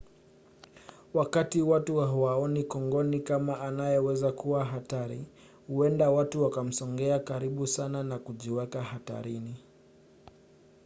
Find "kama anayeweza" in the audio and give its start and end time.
3.19-4.31